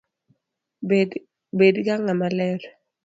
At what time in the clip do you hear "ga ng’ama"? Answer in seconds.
1.85-2.27